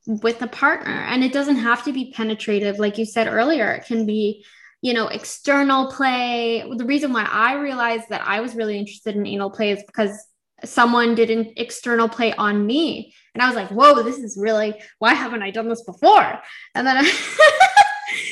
[0.07, 0.93] with a partner.
[0.93, 2.79] And it doesn't have to be penetrative.
[2.79, 4.45] Like you said earlier, it can be,
[4.83, 6.65] you know, external play.
[6.77, 10.27] The reason why I realized that I was really interested in anal play is because
[10.65, 13.15] someone did an external play on me.
[13.35, 16.41] And I was like, whoa, this is really, why haven't I done this before?
[16.75, 17.77] And then I,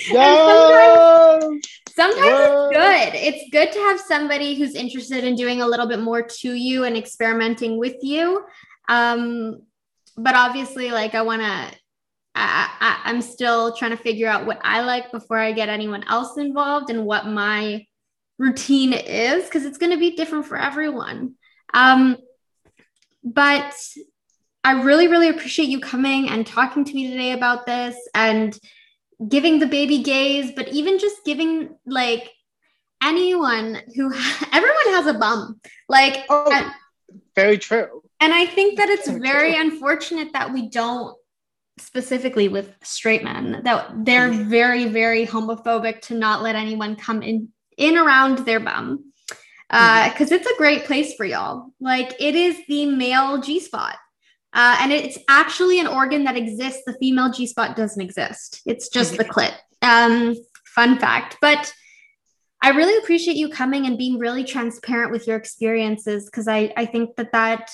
[0.06, 1.62] sometimes,
[1.94, 3.14] sometimes it's good.
[3.14, 6.84] It's good to have somebody who's interested in doing a little bit more to you
[6.84, 8.44] and experimenting with you.
[8.88, 9.62] Um,
[10.16, 11.78] but obviously, like I want to,
[12.34, 16.04] I, I, am still trying to figure out what I like before I get anyone
[16.08, 17.84] else involved and what my
[18.38, 21.34] routine is because it's going to be different for everyone.
[21.74, 22.16] Um,
[23.24, 23.74] but
[24.64, 28.56] I really, really appreciate you coming and talking to me today about this and
[29.26, 32.30] giving the baby gays, but even just giving like
[33.02, 34.12] anyone who
[34.52, 35.60] everyone has a bum.
[35.88, 36.70] Like, oh, and,
[37.34, 38.02] very true.
[38.20, 41.16] And I think that it's very unfortunate that we don't
[41.78, 44.50] specifically with straight men that they're mm-hmm.
[44.50, 49.12] very very homophobic to not let anyone come in in around their bum
[49.68, 50.34] because uh, mm-hmm.
[50.34, 51.70] it's a great place for y'all.
[51.78, 53.96] Like it is the male G spot.
[54.58, 56.82] Uh, and it's actually an organ that exists.
[56.84, 58.60] The female G spot doesn't exist.
[58.66, 59.54] It's just the clit.
[59.82, 60.34] Um,
[60.66, 61.36] fun fact.
[61.40, 61.72] But
[62.60, 66.86] I really appreciate you coming and being really transparent with your experiences because I, I
[66.86, 67.70] think that that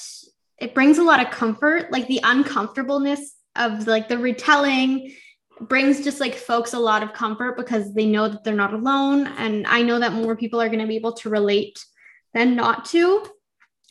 [0.58, 5.10] it brings a lot of comfort, like the uncomfortableness of like the retelling
[5.60, 9.28] brings just like folks a lot of comfort because they know that they're not alone
[9.38, 11.78] and i know that more people are going to be able to relate
[12.32, 13.24] than not to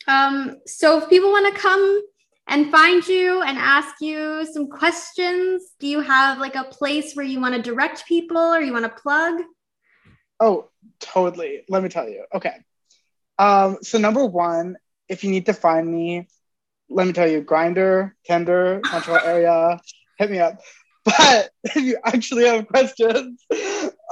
[0.06, 2.02] um, so if people want to come
[2.46, 5.74] and find you and ask you some questions.
[5.78, 8.84] Do you have like a place where you want to direct people or you want
[8.84, 9.42] to plug?
[10.40, 10.68] Oh
[11.00, 11.62] totally.
[11.68, 12.24] Let me tell you.
[12.34, 12.54] Okay.
[13.38, 14.76] Um, so number one
[15.08, 16.26] if you need to find me
[16.88, 19.80] let me tell you Grindr, Tinder, metro area
[20.18, 20.60] hit me up.
[21.04, 23.44] But if you actually have questions,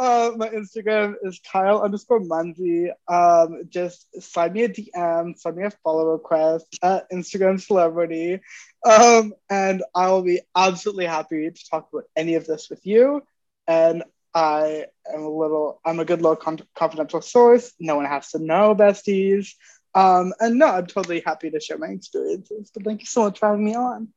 [0.02, 2.90] uh, my Instagram is Kyle underscore Munsey.
[3.06, 8.40] Um, just send me a DM, send me a follow request at Instagram celebrity.
[8.84, 13.22] Um, and I will be absolutely happy to talk about any of this with you.
[13.68, 14.02] And
[14.34, 17.72] I am a little, I'm a good little con- confidential source.
[17.78, 19.54] No one has to know, besties.
[19.94, 22.72] Um, and no, I'm totally happy to share my experiences.
[22.74, 24.08] But thank you so much for having me on.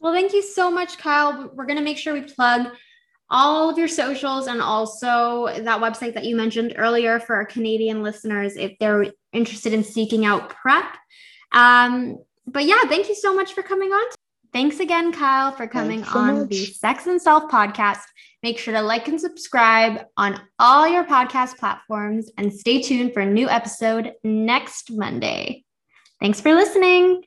[0.00, 1.50] Well, thank you so much, Kyle.
[1.54, 2.66] We're going to make sure we plug
[3.34, 8.00] all of your socials and also that website that you mentioned earlier for our Canadian
[8.00, 10.96] listeners if they're interested in seeking out PrEP.
[11.50, 14.06] Um, but yeah, thank you so much for coming on.
[14.52, 16.50] Thanks again, Kyle, for coming so on much.
[16.50, 18.02] the Sex and Self podcast.
[18.44, 23.20] Make sure to like and subscribe on all your podcast platforms and stay tuned for
[23.20, 25.64] a new episode next Monday.
[26.20, 27.22] Thanks for listening.